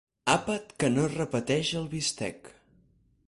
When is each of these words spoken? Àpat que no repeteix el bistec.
Àpat 0.35 0.71
que 0.83 0.89
no 0.93 1.03
repeteix 1.11 1.71
el 1.81 1.87
bistec. 1.93 2.53